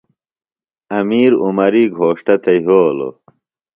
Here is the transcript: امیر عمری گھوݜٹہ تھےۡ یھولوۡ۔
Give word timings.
امیر 0.99 1.31
عمری 1.45 1.83
گھوݜٹہ 1.97 2.35
تھےۡ 2.43 2.59
یھولوۡ۔ 2.65 3.13